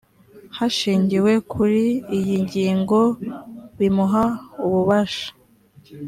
[0.57, 1.83] hashingiwe kuri
[2.17, 2.99] iyi ngingo
[3.77, 4.23] bimuha
[4.65, 5.27] ububasha